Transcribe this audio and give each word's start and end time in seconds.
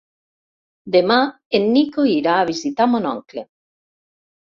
Demà 0.95 1.17
en 1.59 1.67
Nico 1.75 2.05
irà 2.13 2.37
a 2.39 2.47
visitar 2.51 2.87
mon 2.95 3.05
oncle. 3.11 3.45